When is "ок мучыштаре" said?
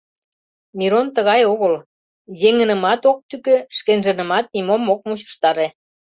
4.93-5.67